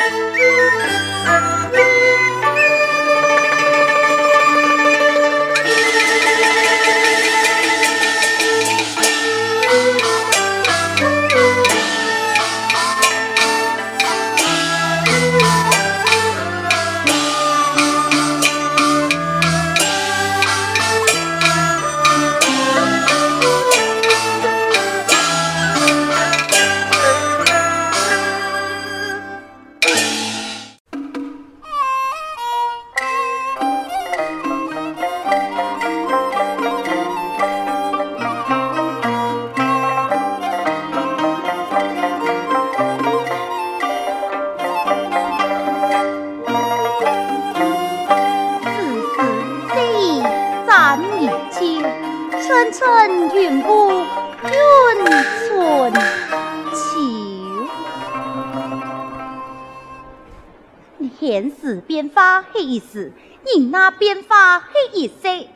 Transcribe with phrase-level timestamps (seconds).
[0.00, 0.34] Música
[61.18, 63.12] 天时变化系一时，
[63.44, 65.48] 人那变化系一世。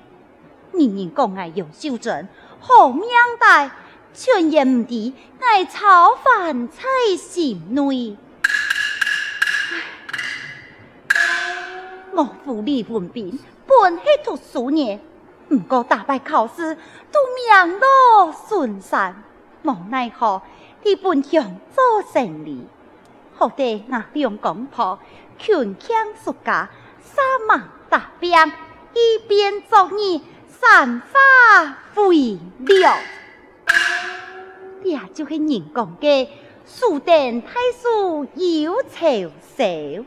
[0.73, 2.29] 人人讲爱杨秀珍，
[2.61, 3.07] 好命
[3.39, 3.71] 大，
[4.15, 6.83] 全然唔知爱操烦在
[7.19, 8.17] 心内。
[12.13, 15.01] 我府李文斌本系读书人，
[15.49, 16.77] 不过打败考试
[17.11, 17.21] 都
[17.65, 19.25] 名落孙山，
[19.63, 20.43] 无奈何
[20.83, 22.67] 李本强做生理，
[23.35, 24.99] 好在那两公婆。
[25.39, 26.69] 群强 xuất 家，
[27.01, 28.31] 三马大兵，
[28.93, 32.39] 一边作义，散发飞
[32.83, 32.99] 了。
[34.83, 36.29] 也就是人讲的
[36.67, 40.05] “树等太叔有巧手”。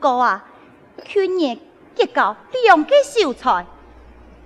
[0.00, 0.44] 哥啊，
[1.04, 1.60] 去年。
[1.92, 3.66] 结交两个秀才，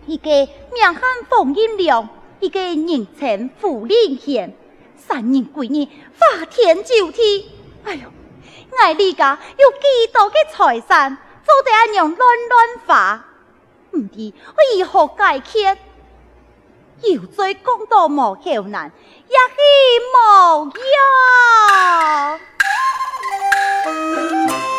[0.07, 2.09] 一个名喊冯应良，
[2.41, 4.57] 一个人称胡令贤，
[4.97, 7.49] 三人归你花天酒地。
[7.85, 8.09] 哎呦，
[8.71, 13.25] 我李家有几多个财产，做得阿娘乱乱花，
[13.93, 15.79] 唔知为何解决？
[17.03, 18.91] 有罪公道无口难，
[19.29, 19.55] 也是
[20.11, 20.73] 无
[24.65, 24.74] 用。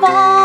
[0.00, 0.37] 梦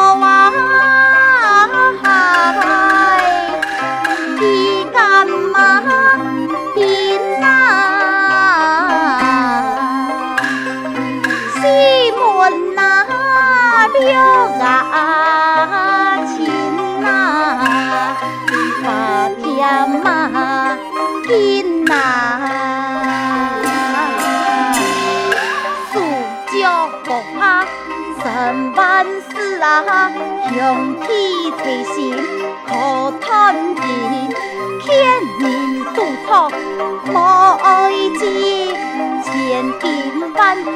[30.55, 31.07] 用体
[31.63, 32.15] 贴心，
[32.67, 32.71] 可
[33.19, 33.81] 团结，
[34.81, 34.91] 天
[35.39, 35.43] 人
[35.95, 35.97] 独
[36.27, 36.51] 错，
[37.11, 37.17] 莫
[37.63, 38.21] 爱记，
[39.23, 39.31] 千
[39.79, 39.87] 金
[40.35, 40.41] 万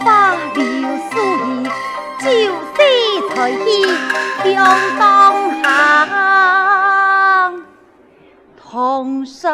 [0.00, 0.64] 花柳
[1.10, 1.14] 树
[2.24, 2.78] 叶，酒色
[3.34, 3.64] 财气，
[4.44, 4.54] 两
[4.98, 5.04] 当
[5.62, 5.64] 行，
[8.60, 9.46] 同生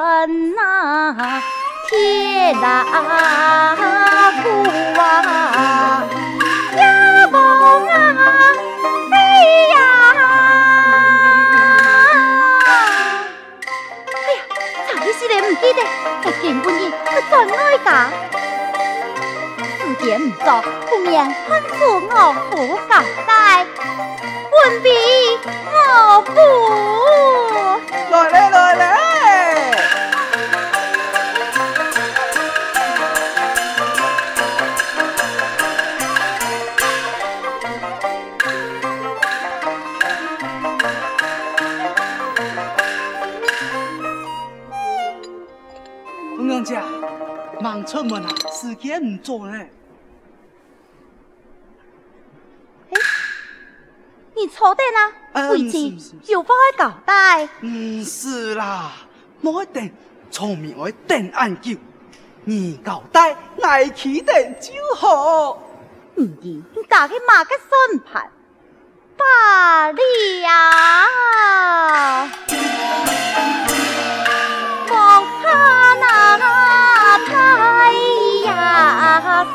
[0.57, 1.43] 啊，
[1.91, 2.67] 铁打
[4.43, 4.47] 鼓
[4.99, 5.03] 啊，
[6.79, 6.81] 呀
[7.31, 7.37] 梦
[7.89, 7.91] 啊！
[18.03, 18.11] 爱家。
[19.79, 21.75] 时间唔早，不免看出
[22.11, 22.93] 我府交
[23.27, 23.31] 代。
[24.53, 24.91] 文斌，
[25.73, 26.31] 我不
[28.11, 29.02] 来来来来。
[47.93, 49.53] 出门啊，时间唔早呢。
[52.91, 52.97] 哎，
[54.35, 55.13] 你坐定啦，
[55.51, 55.95] 回去
[56.33, 57.47] 有话要交代。
[57.61, 58.93] 嗯，是啦，
[59.43, 59.93] 我一定
[60.31, 61.77] 聪明，我定按旧。
[62.45, 65.63] 你交代，爱去定就好。
[66.15, 68.33] 唔系，你打开马个算盘，
[69.19, 70.03] 罢了。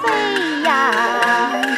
[0.02, 1.77] 飞扬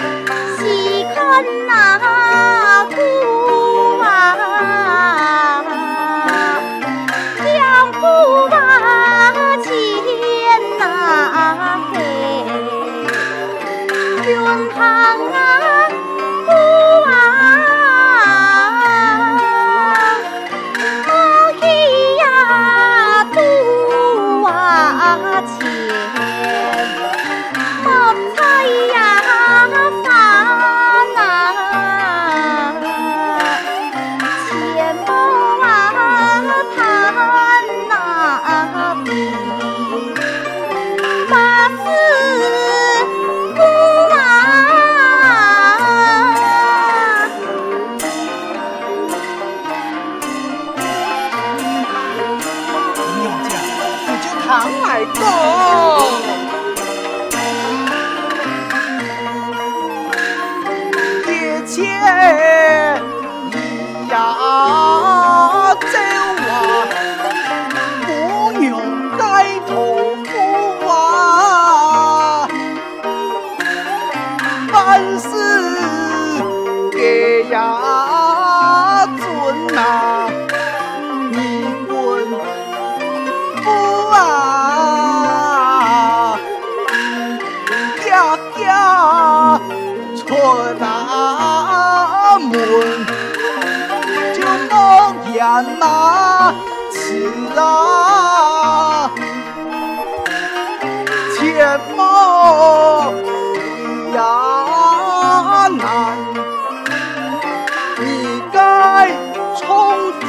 [61.80, 62.59] 耶
[97.60, 99.12] 吃啊，
[101.36, 103.14] 切莫
[104.16, 106.18] 呀难，
[108.00, 109.12] 你该
[109.58, 110.26] 从子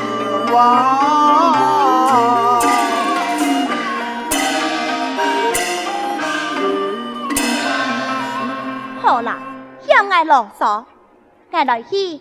[0.56, 0.58] 啊。
[9.00, 9.38] 好啦，
[9.86, 10.84] 向爱啰嗦，
[11.52, 12.20] 爱来去。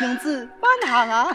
[0.00, 1.28] 娘子，慢行啊！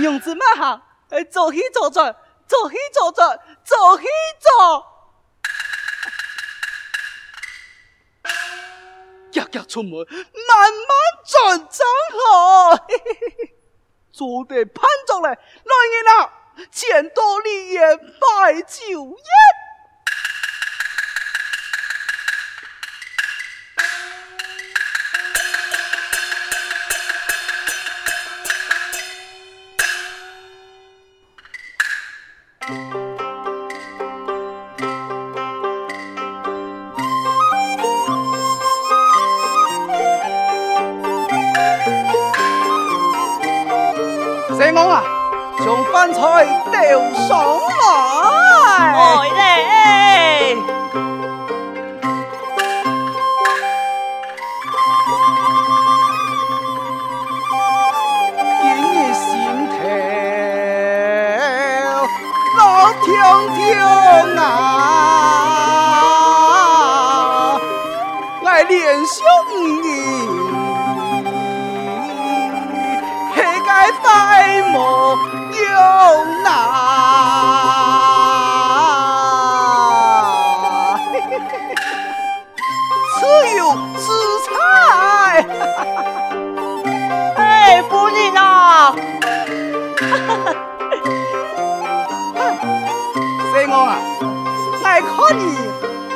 [0.00, 2.16] 娘子慢行，哎，走起走转，
[2.46, 4.04] 走起走转，走起
[4.40, 4.86] 走。
[9.32, 10.90] 日日出门，慢慢
[11.24, 11.86] 转正
[12.18, 12.86] 好。
[14.12, 16.32] 做得盼着嘞，来人啊，
[16.70, 19.59] 见多利也摆酒宴。
[46.20, 47.69] 将饭菜
[95.00, 95.56] 爱看你，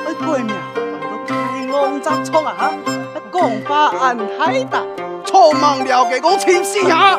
[0.04, 0.52] 哎，闺蜜，
[1.00, 1.34] 我都太
[1.66, 1.72] 戆
[2.02, 2.70] 杂错啊！
[3.32, 4.82] 讲话安太大。
[5.24, 7.18] 匆忙了解讲清醒啊！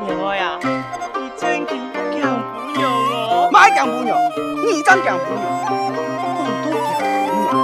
[0.00, 1.74] 娘儿呀，你真的
[2.10, 2.22] 讲
[2.54, 3.50] 不了哦。
[3.52, 4.16] 买讲不了，
[4.64, 5.40] 你真讲不了，
[6.38, 6.80] 我都讲
[7.28, 7.60] 不了。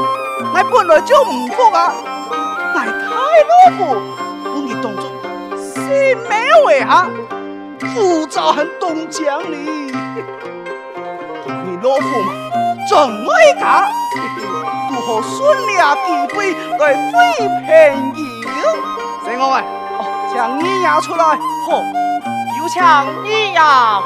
[0.52, 1.95] 我本来就唔服啊，
[2.75, 3.09] 我太
[3.49, 3.81] 老夫，
[4.45, 5.02] 我你动作
[5.57, 6.31] 是咩
[6.62, 7.09] 话哈？
[7.95, 9.92] 浮躁很东江哩，你
[11.83, 12.33] 老夫嘛，
[12.89, 13.91] 真爱家，
[14.91, 17.12] 如何顺利机会来会
[17.67, 18.43] 便宜？
[19.25, 19.61] 谢我喂，
[19.99, 20.35] 哦，请
[20.65, 21.25] 你押出来，
[21.67, 21.83] 好，
[22.61, 22.81] 有请
[23.25, 24.01] 你呀。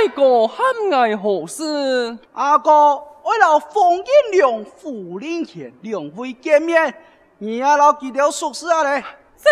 [0.00, 2.16] 太公喊爱何事？
[2.32, 6.94] 阿哥，为了封印两夫人前两会见面，
[7.38, 9.02] 你阿老记得熟识啊嘞？
[9.36, 9.48] 是。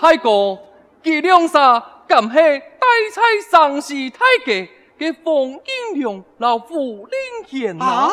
[0.00, 0.58] 太公，
[1.02, 3.20] 这两煞敢是代菜
[3.50, 4.66] 上司太监
[4.98, 8.08] 嘅封印良老夫人言啊？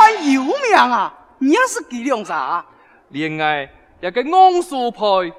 [0.00, 2.66] 俺有名啊，你也是伎俩啥？
[3.10, 5.32] 恋爱一个昂树派，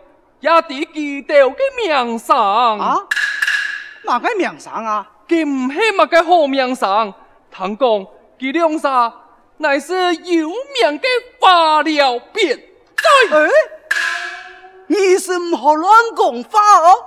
[0.45, 3.03] 也得记得个名声啊？
[4.03, 5.07] 哪个名声啊？
[5.27, 7.11] 佢唔系乜个好名声，
[7.51, 9.11] 听讲伎俩啥
[9.57, 11.07] 乃是有名的
[11.39, 12.55] 化疗变
[12.95, 13.35] 态。
[13.35, 13.49] 哎，
[14.85, 17.05] 你是唔好乱讲话哦！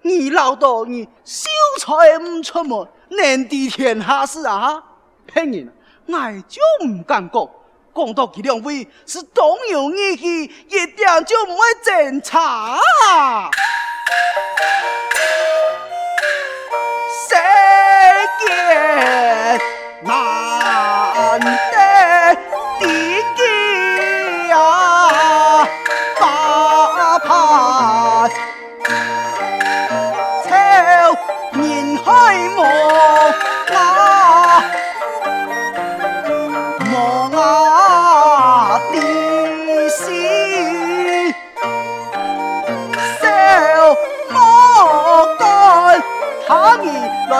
[0.00, 4.82] 你老豆你秀才唔出门，难敌天下事啊！
[5.26, 5.70] 骗人，
[6.06, 7.46] 我就唔敢讲。
[7.94, 12.78] 讲到佢两位是同有义气，一点就唔会侦查。
[17.28, 17.36] 谁
[18.46, 19.60] 见
[20.02, 20.29] 难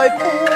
[0.01, 0.50] 来挥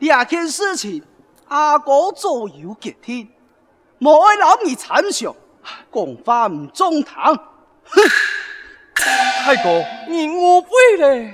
[0.00, 1.04] 这件事情，
[1.48, 3.30] 阿哥早有决定，
[3.98, 5.34] 莫爱老你参详，
[5.92, 7.36] 讲话唔中堂。
[7.84, 8.02] 哼，
[8.94, 11.30] 太哥，你误会了，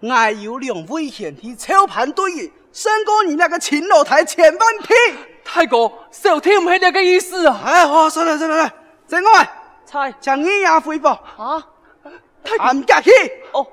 [0.00, 4.94] 我有两位贤弟操盘对弈，胜过你那个秦老台千万匹。
[5.44, 7.60] 太哥，小天唔系这个意思啊！
[7.64, 8.68] 哎，好，算了算了，
[9.06, 9.28] 再我，
[9.84, 11.64] 菜将你也回报啊，
[12.42, 13.10] 太公，客气
[13.52, 13.64] 哦，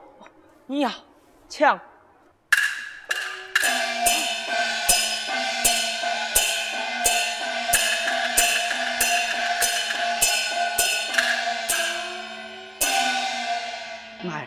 [0.68, 0.94] 你呀，
[1.50, 1.80] 抢。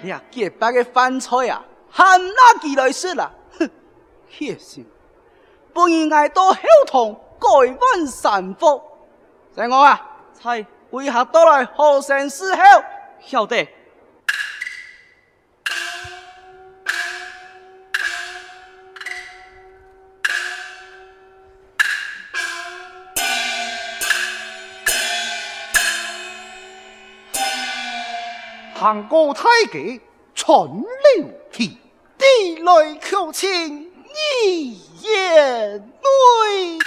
[0.02, 3.30] 哎呀，洁白的饭菜啊，含哪几来食啦？
[3.58, 3.70] 哼，
[4.28, 4.86] 谢心，
[5.72, 8.82] 不应该到后堂改换三福。
[9.54, 10.00] 三我啊，
[10.34, 12.84] 菜为何到来好生伺候？
[13.20, 13.66] 晓得。
[28.86, 30.00] 行歌太极，
[30.32, 30.80] 春
[31.16, 31.76] 流天，
[32.16, 33.92] 地雷求亲，
[34.48, 36.78] 一言泪。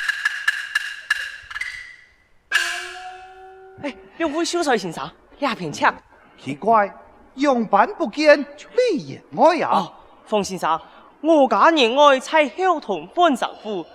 [3.84, 5.94] 哎，两位秀才先生，鸦片枪。
[6.42, 6.90] 奇怪，
[7.36, 9.70] 用板不见，泪眼爱呀。
[9.70, 9.94] 哦，
[10.26, 10.80] 冯先生，
[11.20, 13.86] 我家人爱在后堂换丈夫。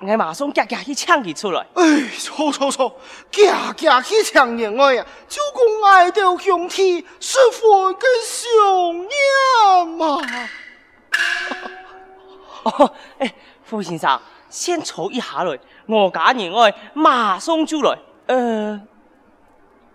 [0.00, 0.12] 哎。
[0.12, 1.66] 我马上夹夹去抢佢出来。
[1.74, 1.82] 哎，
[2.18, 2.96] 错错错，
[3.30, 5.06] 夹夹去抢人爱呀！
[5.28, 9.14] 就讲爱到兄弟是否个兄弟
[9.96, 10.18] 嘛？
[12.64, 13.34] 哦，哎，
[13.64, 17.98] 傅先生，先坐一下来，我家人爱马上就来。
[18.26, 18.80] 呃，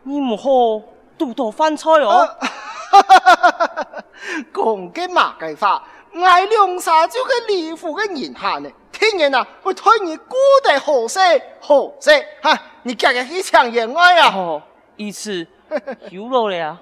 [0.03, 0.43] 你唔好
[1.17, 2.27] 多多饭菜哦。
[4.53, 8.69] 讲嘅马计法，爱两三就个礼服嘅人下呢。
[9.01, 11.19] 听人啊，我推你古代好些
[11.59, 12.55] 好些，哈！
[12.83, 14.31] 你夹夹去抢人爱啊！
[14.35, 14.61] 哦，
[14.95, 15.47] 一次
[16.11, 16.79] 有路了呀。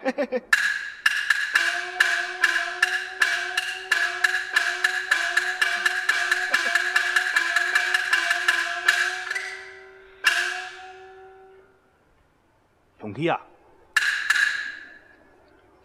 [12.99, 13.39] 兄弟啊，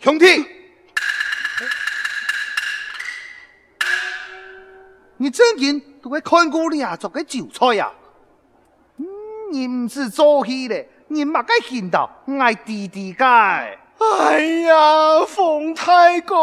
[0.00, 0.44] 兄弟，
[5.16, 7.90] 你最近都会看过俩做个韭菜呀？
[8.98, 9.06] 嗯，
[9.52, 13.24] 你唔是做戏咧，你嘛该见到爱弟弟嘅？
[13.96, 16.36] 哎呀，冯太公，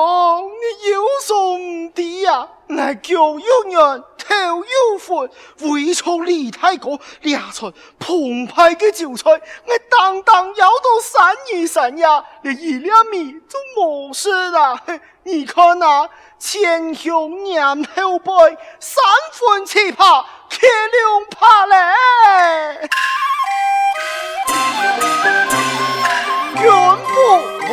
[0.49, 2.47] 你有所唔知呀？
[2.69, 5.29] 爱脚有软，头有宽，
[5.69, 14.81] 为错李太公俩出澎湃嘅韭菜，我当当要到三二三呀，连一两米都冇事啦。
[15.23, 16.09] 你看那
[16.39, 18.31] 前胸娘后背，
[18.79, 22.89] 三分气魄，铁两拍嘞。
[26.55, 27.13] 全部
[27.67, 27.69] 换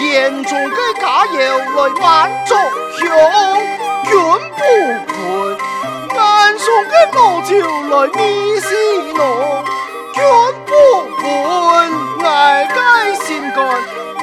[0.00, 2.54] 严重嘅加油来满足
[2.98, 3.08] 胸，
[4.10, 4.58] 全部
[5.14, 7.50] 换眼送嘅老酒
[7.90, 8.18] 来迷
[8.58, 8.66] 死
[9.14, 9.20] 我，
[10.12, 10.18] 全
[10.66, 10.70] 部
[11.22, 11.22] 换
[12.26, 12.28] 爱
[12.74, 12.78] 该
[13.14, 13.58] 心肝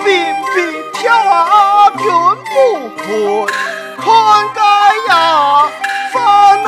[0.03, 0.07] 临
[0.53, 0.55] 别
[0.93, 4.05] 跳啊，全部换看
[4.53, 4.59] 该
[5.07, 5.11] 呀
[6.11, 6.15] 烦
[6.63, 6.67] 恼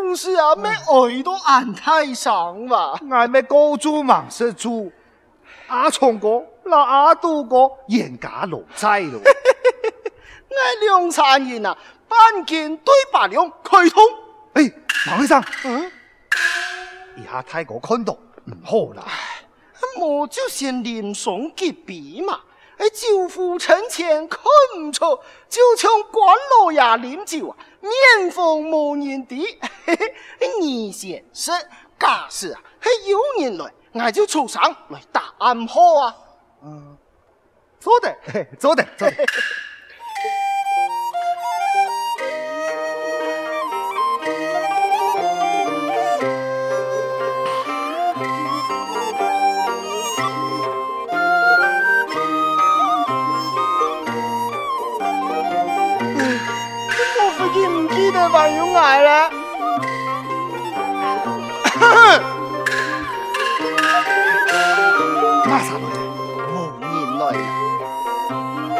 [0.00, 2.98] 伢个东西啊，没爱到安太上吧？
[3.10, 4.90] 俺们高祖忙是猪，
[5.68, 9.20] 阿聪哥、那阿杜哥严家老仔咯。
[10.50, 11.76] 俺两三人啊，
[12.08, 14.02] 半斤对八两开通。
[14.54, 14.72] 哎，
[15.10, 15.92] 王医生，嗯，
[17.16, 19.04] 以下太过看到唔好啦。
[19.98, 22.40] 我就先连怂结鼻嘛。
[22.78, 24.40] 哎，舅父趁钱看
[24.78, 25.04] 唔出，
[25.48, 29.58] 就像关老爷饮酒啊，面风无人敌。
[29.86, 30.14] 嘿嘿，
[30.60, 31.54] 你先生
[31.98, 33.72] 假使啊，还有人来，
[34.06, 36.16] 我就出上来打暗号啊。
[36.62, 36.96] 嗯，
[37.78, 38.16] 做得，
[38.58, 39.16] 做得，做得。
[58.72, 59.30] 这玩意矮了，
[65.44, 65.80] 马啥来？
[66.46, 67.42] 无人来了，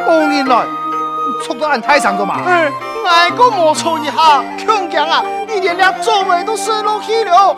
[0.07, 0.53] 无人来，
[1.43, 2.41] 出到俺台上干嘛？
[2.47, 2.73] 嗯，
[3.05, 5.25] 挨个摩擦一下，强强啊！
[5.49, 7.57] 你连俩座位都射落去了，我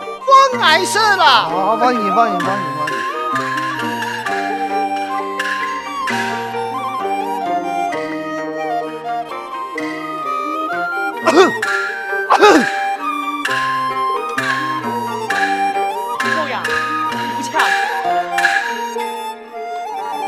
[0.59, 1.23] 挨射了。
[1.23, 2.63] 啊，欢迎欢迎欢迎
[12.43, 12.49] 老
[16.49, 16.57] 爷，
[17.37, 17.61] 不抢。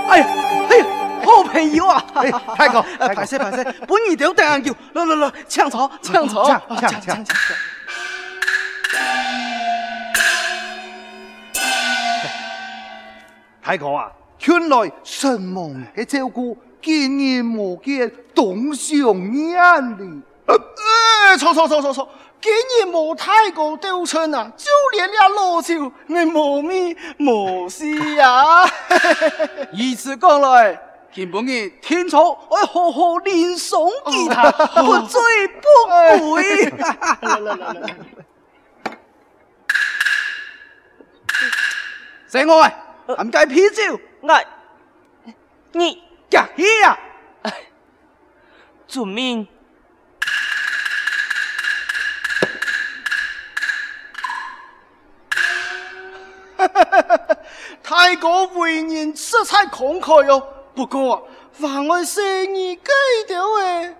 [0.08, 0.28] 哎呀
[0.69, 0.86] 哎呀，
[1.25, 2.04] 好朋友啊！
[2.13, 7.25] 哎，太公，哎，排泄排泄，本二条定眼叫，来来来，抢草抢草，抢抢抢！
[13.62, 14.10] 太公啊，
[14.45, 18.95] 原来神蒙嘅照顾，见面无见，董上
[19.34, 20.54] 眼里。
[21.28, 27.86] 哎，错错错错错，今日冇太过丢村啊，就连俩老酒，你冇米冇事
[28.22, 28.64] 啊！
[29.74, 30.80] 以此讲来，
[31.12, 36.70] 今本日天朝我好好练诵吉他，不醉不归。
[37.22, 37.96] 来来来来，
[42.28, 42.82] 谁我哎？
[43.18, 44.46] 俺该啤酒，哎，
[45.74, 46.98] 你呀嘿呀！
[48.88, 49.48] 遵命。
[57.84, 60.41] 太过为人色彩慷慨哟，
[60.73, 62.91] 不过啊，妨碍生意改
[63.28, 63.95] 掉诶，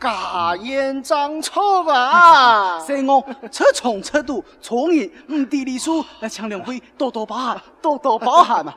[0.00, 2.78] 假言张错啊！
[2.84, 8.74] 谁我出从出度，从人唔地理数，来请两位多多包涵， 多多包涵嘛！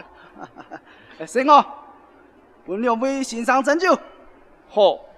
[1.25, 1.65] 谁我
[2.65, 3.97] 本两位欣赏斟酒，
[4.69, 5.08] 好。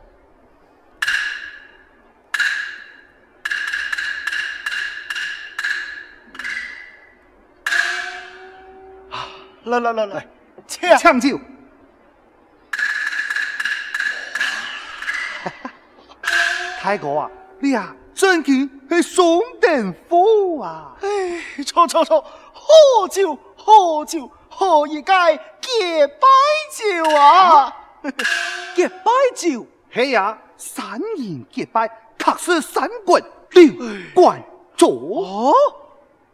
[9.80, 10.28] 来来来来，
[10.68, 11.40] 抢抢酒！
[16.82, 17.30] 太公啊，
[17.60, 20.96] 你啊，真嘅系送电火啊！
[21.02, 26.28] 哎，错错错，喝酒喝酒，何以解结拜
[26.72, 27.74] 酒啊？
[28.76, 33.74] 结拜酒，系啊，三人结拜，确是三观六
[34.14, 34.44] 观
[34.76, 35.54] 众。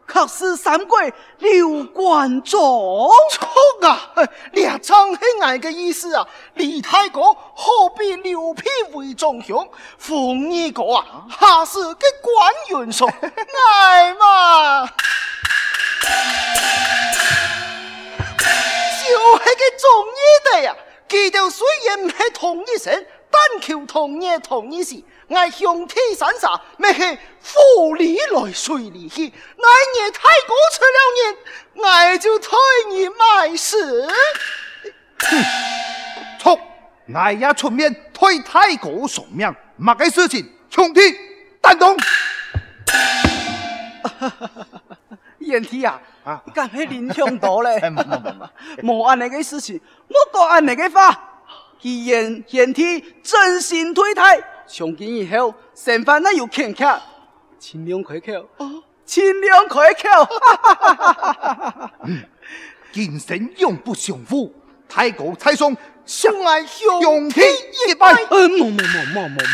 [0.08, 0.98] 哦，可客死三国
[1.40, 3.10] 刘关中。
[3.32, 4.14] 错啊！
[4.54, 6.28] 列张是俺的意思啊！
[6.56, 9.70] 李太公何必刘辟为中雄？
[9.98, 13.08] 冯二哥啊，还是个官员说
[13.82, 14.88] 爱 嘛？
[19.08, 20.20] 就系个忠义
[20.52, 20.76] 的呀！
[21.08, 25.04] 记得虽然唔系同一生，但求同年同一时。
[25.30, 29.34] 爱兄弟三傻，咩去富里来水里去？
[29.58, 30.98] 那年太公出了
[31.84, 32.58] 年，爱就推
[32.90, 34.08] 你卖死。
[35.20, 35.44] 哼，
[36.40, 36.58] 错，
[37.14, 40.50] 爱也出面推太公送命，乜嘅事情？
[40.70, 41.02] 兄弟，
[41.62, 41.98] 担当。
[45.42, 46.02] 贤弟啊，
[46.46, 47.80] 你，敢系林兄多嘞？
[47.82, 48.50] 冇冇冇，
[48.82, 51.34] 冇按那个事情，我讲按那个话。
[51.80, 54.42] 既然贤弟真心对待。
[54.68, 57.02] 从今以后，剩饭那有欠客，
[57.58, 58.48] 尽量开口，
[59.06, 60.28] 尽量开口。
[62.92, 64.54] 今生永不相负，
[64.90, 65.76] 太公太上，
[66.06, 67.42] 相爱兄弟
[67.88, 68.14] 一拜。
[68.30, 69.50] 嗯，冇冇冇冇冇冇。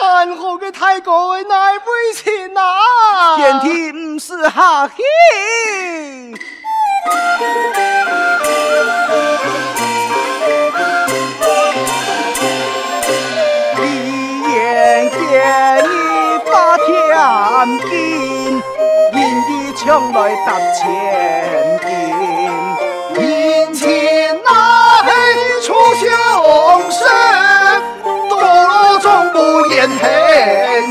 [0.00, 1.80] 安好嘅太公为哪位
[2.14, 3.36] 亲啊？
[3.36, 5.02] 贤弟唔是下气。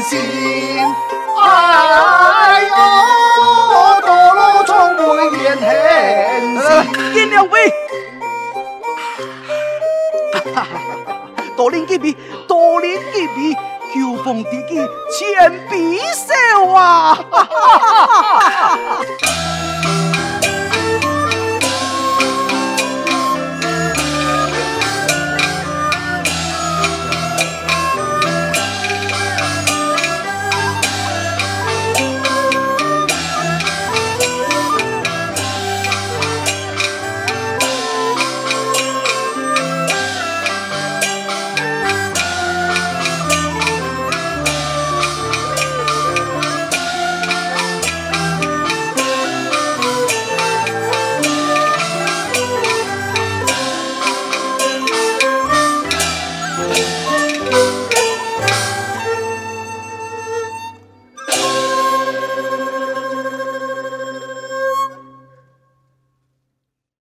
[0.08, 0.80] 狠心。
[1.42, 2.72] 哎呦，
[4.02, 5.02] 多种不
[5.36, 5.68] 言狠
[6.64, 6.68] 心。
[7.14, 7.74] 见了喂，
[11.56, 12.18] 多林几笔，
[12.48, 13.56] 多林几笔。
[13.94, 14.76] 秋风地气，
[15.18, 17.18] 千比手啊！